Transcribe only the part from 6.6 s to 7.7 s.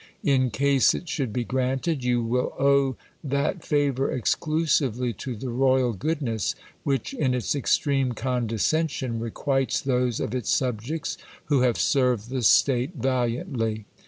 which in its